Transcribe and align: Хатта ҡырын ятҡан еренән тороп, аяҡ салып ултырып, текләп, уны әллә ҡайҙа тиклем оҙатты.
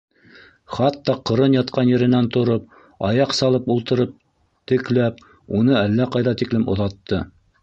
Хатта 0.75 1.15
ҡырын 1.29 1.57
ятҡан 1.57 1.91
еренән 1.91 2.29
тороп, 2.37 2.65
аяҡ 3.11 3.35
салып 3.43 3.69
ултырып, 3.77 4.17
текләп, 4.73 5.23
уны 5.61 5.79
әллә 5.85 6.13
ҡайҙа 6.17 6.39
тиклем 6.43 6.67
оҙатты. 6.75 7.23